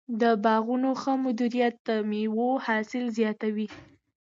[0.21, 3.67] د باغونو ښه مدیریت د مېوو حاصل زیاتوي.